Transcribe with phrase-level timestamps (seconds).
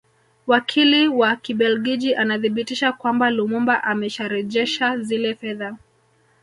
[0.47, 5.77] Wakili wa Kibelgiji akathibitisha kwamba Lumumba amesharejesha zile fedha